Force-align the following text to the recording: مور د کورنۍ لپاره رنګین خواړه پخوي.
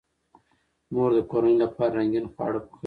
مور 0.93 1.11
د 1.17 1.19
کورنۍ 1.31 1.55
لپاره 1.63 1.93
رنګین 1.99 2.25
خواړه 2.33 2.59
پخوي. 2.63 2.79